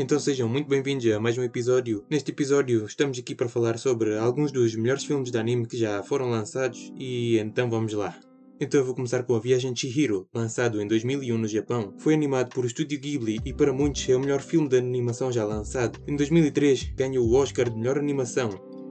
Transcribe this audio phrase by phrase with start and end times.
[0.00, 2.04] Então sejam muito bem-vindos a mais um episódio.
[2.08, 6.04] Neste episódio estamos aqui para falar sobre alguns dos melhores filmes de anime que já
[6.04, 8.16] foram lançados e então vamos lá.
[8.60, 11.94] Então eu vou começar com A Viagem de Chihiro, lançado em 2001 no Japão.
[11.98, 15.44] Foi animado por Estúdio Ghibli e para muitos é o melhor filme de animação já
[15.44, 15.98] lançado.
[16.06, 18.50] Em 2003 ganhou o Oscar de melhor animação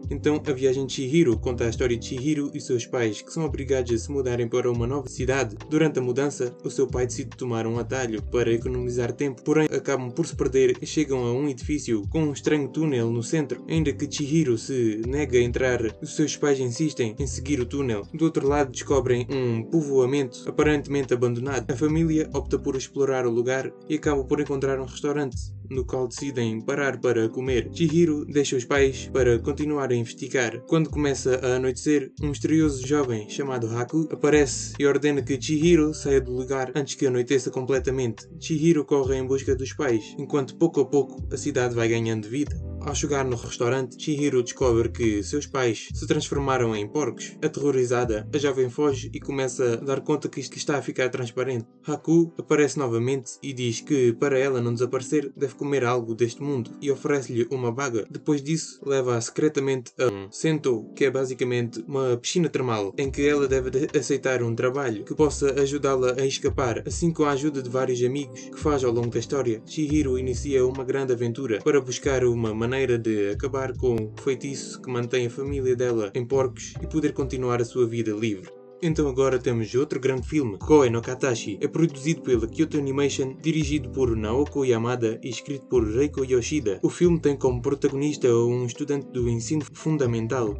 [0.09, 3.43] então, a viagem de Chihiro conta a história de Chihiro e seus pais, que são
[3.45, 5.55] obrigados a se mudarem para uma nova cidade.
[5.69, 10.09] Durante a mudança, o seu pai decide tomar um atalho para economizar tempo, porém acabam
[10.09, 13.63] por se perder e chegam a um edifício com um estranho túnel no centro.
[13.67, 18.07] Ainda que Chihiro se nega a entrar, os seus pais insistem em seguir o túnel.
[18.13, 21.69] Do outro lado, descobrem um povoamento aparentemente abandonado.
[21.69, 25.35] A família opta por explorar o lugar e acaba por encontrar um restaurante
[25.69, 27.69] no qual decidem parar para comer.
[27.73, 30.59] Chihiro deixa os pais para continuar a investigar.
[30.67, 36.21] Quando começa a anoitecer, um misterioso jovem chamado Haku aparece e ordena que Chihiro saia
[36.21, 38.27] do lugar antes que anoiteça completamente.
[38.39, 42.66] Chihiro corre em busca dos pais, enquanto pouco a pouco a cidade vai ganhando vida.
[42.87, 47.35] Ao chegar no restaurante, Chihiro descobre que seus pais se transformaram em porcos.
[47.43, 51.65] Aterrorizada, a jovem foge e começa a dar conta que isto está a ficar transparente.
[51.85, 56.71] Haku aparece novamente e diz que para ela não desaparecer deve comer algo deste mundo
[56.81, 58.07] e oferece-lhe uma baga.
[58.09, 63.27] Depois disso, leva-a secretamente a um Sento, que é basicamente uma piscina termal, em que
[63.27, 66.83] ela deve aceitar um trabalho que possa ajudá-la a escapar.
[66.87, 70.65] Assim com a ajuda de vários amigos que faz ao longo da história, Chihiro inicia
[70.65, 75.25] uma grande aventura para buscar uma maneira maneira de acabar com o feitiço que mantém
[75.25, 78.51] a família dela em porcos e poder continuar a sua vida livre.
[78.83, 81.57] Então agora temos outro grande filme, Koe no Katashi.
[81.59, 86.79] É produzido pela Kyoto Animation, dirigido por Naoko Yamada e escrito por Reiko Yoshida.
[86.83, 90.53] O filme tem como protagonista um estudante do ensino fundamental,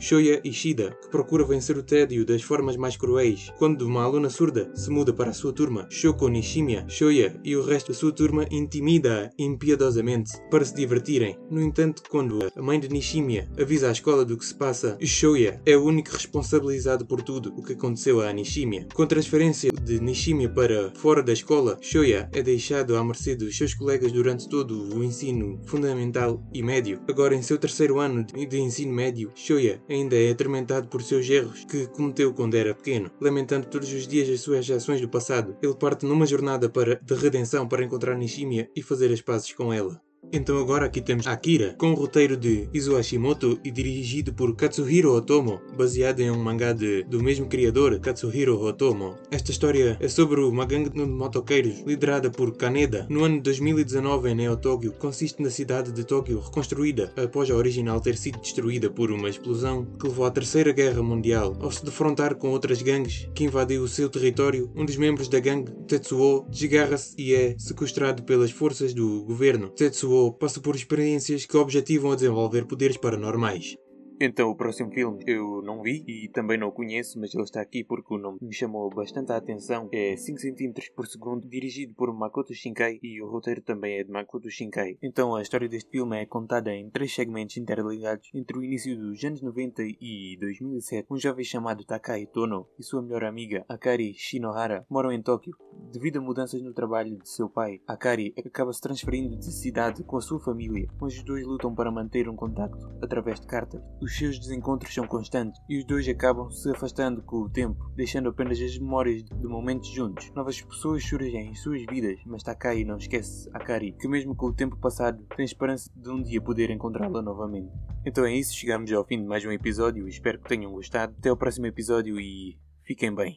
[0.00, 3.52] Shoya Ishida, que procura vencer o tédio das formas mais cruéis.
[3.58, 7.62] Quando uma aluna surda se muda para a sua turma, Shoko Nishimiya, Shoya e o
[7.62, 11.38] resto da sua turma intimida-a impiedosamente para se divertirem.
[11.50, 15.60] No entanto, quando a mãe de Nishimiya avisa a escola do que se passa, Shoya
[15.66, 18.88] é o único responsabilizado por tudo o que aconteceu a Nishimiya.
[18.94, 23.54] Com a transferência de Nishimiya para fora da escola, Shoya é deixado à mercê dos
[23.54, 27.00] seus colegas durante todo o ensino fundamental e médio.
[27.06, 31.64] Agora, em seu terceiro ano de ensino médio, Shoya ainda é atormentado por seus erros
[31.64, 35.56] que cometeu quando era pequeno, lamentando todos os dias as suas ações do passado.
[35.62, 39.72] Ele parte numa jornada para, de redenção para encontrar Nishimiya e fazer as pazes com
[39.72, 40.00] ela.
[40.32, 45.12] Então agora aqui temos Akira, com o roteiro de Izuo Hashimoto e dirigido por Katsuhiro
[45.12, 49.16] Otomo, baseado em um mangá de, do mesmo criador, Katsuhiro Otomo.
[49.30, 53.06] Esta história é sobre uma gangue de motoqueiros liderada por Kaneda.
[53.10, 57.56] No ano de 2019 em Neo Tóquio, consiste na cidade de Tóquio reconstruída após a
[57.56, 61.56] original ter sido destruída por uma explosão que levou à Terceira Guerra Mundial.
[61.60, 65.40] Ao se defrontar com outras gangues que invadiu o seu território, um dos membros da
[65.40, 69.70] gangue, Tetsuo, desgarra-se e é sequestrado pelas forças do governo.
[69.70, 73.76] Tetsuo passa por experiências que objetivam a desenvolver poderes paranormais.
[74.22, 77.62] Então, o próximo filme eu não vi e também não o conheço, mas ele está
[77.62, 79.88] aqui porque o nome me chamou bastante a atenção.
[79.90, 84.10] É 5 cm por segundo, dirigido por Makoto Shinkai e o roteiro também é de
[84.10, 84.98] Makoto Shinkai.
[85.02, 89.24] Então, a história deste filme é contada em três segmentos interligados entre o início dos
[89.24, 91.06] anos 90 e 2007.
[91.10, 95.56] Um jovem chamado Takai Tono e sua melhor amiga Akari Shinohara moram em Tóquio.
[95.90, 100.18] Devido a mudanças no trabalho de seu pai, Akari acaba se transferindo de cidade com
[100.18, 103.80] a sua família, mas os dois lutam para manter um contacto através de cartas.
[104.10, 108.28] Os seus desencontros são constantes e os dois acabam se afastando com o tempo, deixando
[108.28, 110.32] apenas as memórias de momentos juntos.
[110.34, 114.52] Novas pessoas surgem em suas vidas, mas Takai não esquece Akari, que mesmo com o
[114.52, 117.70] tempo passado, tem esperança de um dia poder encontrá-la novamente.
[118.04, 121.14] Então é isso, chegamos ao fim de mais um episódio, espero que tenham gostado.
[121.16, 123.28] Até o próximo episódio e fiquem bem.